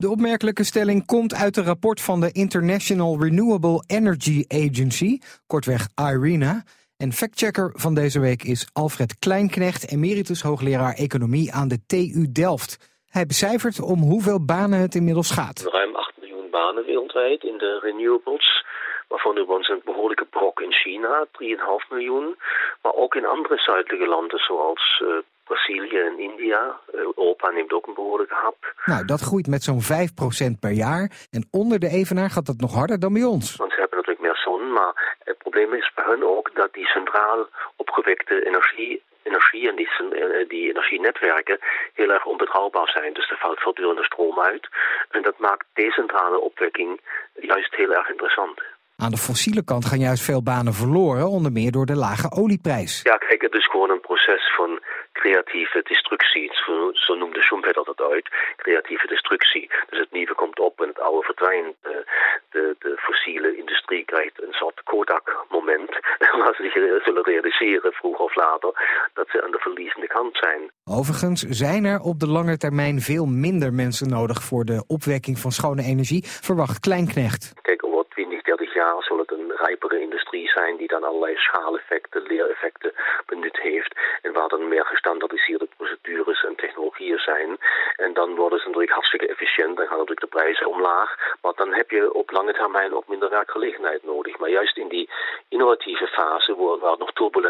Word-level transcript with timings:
De 0.00 0.10
opmerkelijke 0.10 0.64
stelling 0.64 1.06
komt 1.06 1.34
uit 1.34 1.56
een 1.56 1.64
rapport 1.64 2.00
van 2.00 2.20
de 2.20 2.32
International 2.32 3.22
Renewable 3.22 3.84
Energy 3.86 4.44
Agency, 4.48 5.18
kortweg 5.46 5.82
IRENA. 6.12 6.62
En 6.96 7.12
factchecker 7.12 7.70
van 7.74 7.94
deze 7.94 8.20
week 8.20 8.42
is 8.42 8.68
Alfred 8.72 9.18
Kleinknecht, 9.18 9.92
emeritus 9.92 10.42
hoogleraar 10.42 10.94
economie 10.94 11.52
aan 11.52 11.68
de 11.68 11.78
TU 11.86 12.32
Delft. 12.32 12.70
Hij 13.10 13.26
becijfert 13.26 13.80
om 13.80 13.98
hoeveel 13.98 14.44
banen 14.44 14.78
het 14.78 14.94
inmiddels 14.94 15.30
gaat. 15.30 15.68
Ruim 15.72 15.94
8 15.96 16.12
miljoen 16.20 16.50
banen 16.50 16.84
wereldwijd 16.84 17.42
in 17.42 17.58
de 17.58 17.78
renewables. 17.82 18.64
Waarvan 19.08 19.36
er 19.36 19.48
ons 19.48 19.68
een 19.68 19.82
behoorlijke 19.84 20.26
brok 20.30 20.60
in 20.60 20.72
China, 20.72 21.26
3,5 21.26 21.88
miljoen. 21.90 22.36
Maar 22.82 22.94
ook 22.94 23.14
in 23.14 23.26
andere 23.26 23.58
zuidelijke 23.58 24.08
landen 24.08 24.38
zoals 24.38 25.02
uh, 25.04 25.08
Brazilië 25.50 25.98
en 26.10 26.18
India. 26.18 26.80
Europa 26.92 27.50
neemt 27.50 27.72
ook 27.72 27.86
een 27.86 27.94
behoorlijke 27.94 28.34
hap. 28.34 28.60
Nou, 28.84 29.04
dat 29.04 29.20
groeit 29.20 29.46
met 29.46 29.62
zo'n 29.62 29.82
5% 29.82 30.58
per 30.60 30.74
jaar. 30.86 31.04
En 31.30 31.42
onder 31.50 31.78
de 31.78 31.88
evenaar 32.00 32.30
gaat 32.30 32.46
dat 32.46 32.60
nog 32.60 32.74
harder 32.74 32.98
dan 33.00 33.12
bij 33.12 33.24
ons. 33.24 33.56
Want 33.56 33.72
ze 33.72 33.80
hebben 33.80 33.98
natuurlijk 33.98 34.26
meer 34.26 34.40
zon, 34.46 34.72
maar 34.72 35.16
het 35.24 35.38
probleem 35.38 35.74
is 35.74 35.92
bij 35.94 36.04
hen 36.08 36.22
ook 36.34 36.54
dat 36.54 36.72
die 36.72 36.86
centraal 36.86 37.48
opgewekte 37.76 38.46
energie 38.46 39.02
energie 39.22 39.68
en 39.68 39.76
die, 39.76 39.88
die 40.48 40.68
energienetwerken 40.68 41.58
heel 41.94 42.10
erg 42.10 42.24
onbetrouwbaar 42.24 42.88
zijn. 42.88 43.12
Dus 43.12 43.30
er 43.30 43.36
valt 43.36 43.60
voortdurende 43.60 44.04
stroom 44.04 44.40
uit. 44.40 44.68
En 45.10 45.22
dat 45.22 45.38
maakt 45.38 45.66
decentrale 45.72 46.40
opwekking 46.40 47.00
juist 47.34 47.74
heel 47.74 47.92
erg 47.94 48.08
interessant. 48.08 48.62
Aan 49.04 49.10
de 49.10 49.26
fossiele 49.28 49.64
kant 49.64 49.84
gaan 49.84 49.98
juist 49.98 50.24
veel 50.24 50.42
banen 50.42 50.72
verloren, 50.72 51.26
onder 51.28 51.52
meer 51.52 51.72
door 51.72 51.86
de 51.86 51.96
lage 51.96 52.30
olieprijs. 52.42 53.02
Ja, 53.02 53.16
kijk, 53.16 53.42
het 53.42 53.54
is 53.54 53.66
gewoon 53.70 53.90
een 53.90 54.00
proces 54.00 54.54
van 54.56 54.70
creatieve 55.12 55.80
destructie. 55.82 56.50
Zo, 56.92 57.14
noemde 57.14 57.42
Schumpeter 57.42 57.84
dat 57.84 58.00
uit. 58.12 58.28
Creatieve 58.56 59.06
destructie. 59.06 59.70
Dus 59.90 59.98
het 59.98 60.12
nieuwe 60.12 60.34
komt 60.34 60.58
op 60.58 60.80
en 60.80 60.88
het 60.88 61.00
oude 61.00 61.22
verdwijnt. 61.22 61.74
De, 61.82 62.04
de, 62.50 62.76
de 62.78 62.92
fossiele 62.96 63.56
industrie 63.56 64.04
krijgt 64.04 64.42
een 64.42 64.52
soort 64.52 64.82
Kodak-moment. 64.82 65.90
Waar 66.40 66.54
ze 66.56 66.62
zich 66.62 67.02
zullen 67.04 67.24
realiseren, 67.24 67.92
vroeg 67.92 68.18
of 68.18 68.34
later, 68.34 68.72
dat 69.14 69.28
ze 69.30 69.42
aan 69.44 69.50
de 69.50 69.58
verliezende 69.58 70.06
kant 70.06 70.36
zijn. 70.36 70.70
Overigens 70.84 71.40
zijn 71.42 71.84
er 71.84 72.00
op 72.00 72.18
de 72.18 72.28
lange 72.28 72.56
termijn 72.56 73.00
veel 73.00 73.26
minder 73.26 73.72
mensen 73.72 74.08
nodig 74.08 74.42
voor 74.42 74.64
de 74.64 74.84
opwekking 74.86 75.38
van 75.38 75.50
schone 75.50 75.82
energie, 75.82 76.24
verwacht 76.24 76.80
Kleinknecht. 76.80 77.52
Kijk, 77.62 77.79
over 77.79 77.79
20, 77.79 77.79
30 77.79 77.79
jaar 78.90 79.02
zal 79.02 79.18
het 79.18 79.30
een 79.30 79.52
rijpere 79.56 80.00
industrie 80.00 80.48
zijn 80.48 80.76
die 80.76 80.88
dan 80.88 81.04
allerlei 81.04 81.36
schaaleffecten, 81.36 82.22
leereffecten 82.22 82.92
benut 83.26 83.58
heeft. 83.60 83.92
En 84.22 84.32
waar 84.32 84.48
dan 84.48 84.68
meer 84.68 84.86
gestandardiseerde 84.86 85.68
procedures 85.76 86.44
en 86.44 86.54
technologieën 86.56 87.18
zijn. 87.18 87.58
En 87.96 88.12
dan 88.12 88.34
worden 88.34 88.58
ze 88.58 88.66
natuurlijk 88.66 88.92
hartstikke 88.92 89.28
efficiënt. 89.28 89.76
Dan 89.76 89.86
gaan 89.86 89.98
natuurlijk 89.98 90.26
de 90.26 90.36
prijzen 90.38 90.66
omlaag. 90.66 91.10
Maar 91.42 91.52
dan 91.56 91.72
heb 91.72 91.90
je 91.90 92.12
op 92.12 92.30
lange 92.30 92.52
termijn 92.52 92.94
ook 92.94 93.08
minder 93.08 93.30
werkgelegenheid 93.30 94.02
nodig. 94.02 94.38
Maar 94.38 94.50
juist 94.50 94.76
in 94.76 94.88
die 94.88 95.10
innovatieve 95.48 96.06
fase, 96.06 96.78
waar 96.80 96.90
het 96.90 96.98
nog 96.98 97.12
turbulent 97.12 97.49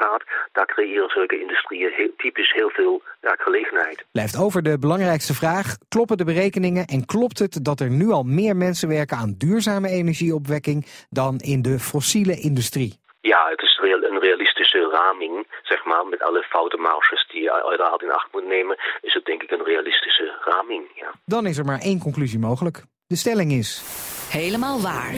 gaat, 0.00 0.22
daar 0.52 0.66
creëren 0.66 1.08
zulke 1.08 1.40
industrieën 1.40 1.92
heel, 1.92 2.12
typisch 2.16 2.52
heel 2.52 2.70
veel 2.70 3.02
werkgelegenheid. 3.20 4.04
Blijft 4.12 4.36
over 4.36 4.62
de 4.62 4.78
belangrijkste 4.78 5.34
vraag: 5.34 5.66
kloppen 5.88 6.16
de 6.16 6.24
berekeningen 6.24 6.84
en 6.86 7.06
klopt 7.06 7.38
het 7.38 7.64
dat 7.64 7.80
er 7.80 7.90
nu 7.90 8.10
al 8.10 8.22
meer 8.22 8.56
mensen 8.56 8.88
werken 8.88 9.16
aan 9.16 9.34
duurzame 9.38 9.88
energieopwekking 9.88 10.86
dan 11.10 11.38
in 11.38 11.62
de 11.62 11.78
fossiele 11.78 12.36
industrie? 12.40 12.98
Ja, 13.20 13.48
het 13.50 13.62
is 13.62 13.70
een 13.82 14.20
realistische 14.20 14.88
raming, 14.92 15.46
zeg 15.62 15.84
maar, 15.84 16.06
met 16.06 16.22
alle 16.22 16.42
foute 16.42 16.76
marges 16.76 17.28
die 17.28 17.42
je 17.42 17.52
uiteraard 17.52 18.02
in 18.02 18.10
acht 18.10 18.32
moet 18.32 18.46
nemen, 18.46 18.76
is 19.00 19.14
het 19.14 19.24
denk 19.24 19.42
ik 19.42 19.50
een 19.50 19.64
realistische 19.64 20.38
raming. 20.44 20.84
Ja. 20.94 21.12
Dan 21.24 21.46
is 21.46 21.58
er 21.58 21.64
maar 21.64 21.80
één 21.80 22.00
conclusie 22.00 22.38
mogelijk. 22.38 22.82
De 23.06 23.16
stelling 23.16 23.52
is. 23.52 23.82
Helemaal 24.30 24.80
waar. 24.80 25.14